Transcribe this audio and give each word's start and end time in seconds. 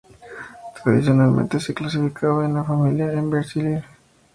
Tradicionalmente 0.83 1.59
se 1.59 1.75
clasificaba 1.75 2.45
en 2.47 2.55
la 2.55 2.63
familia 2.63 3.13
Emberizidae. 3.13 3.83